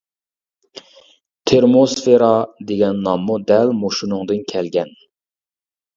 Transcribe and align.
تېرموسفېرا 1.51 2.31
دېگەن 2.71 3.05
ناممۇ 3.09 3.39
دەل 3.53 3.75
مۇشۇنىڭدىن 3.85 4.45
كەلگەن. 4.55 4.95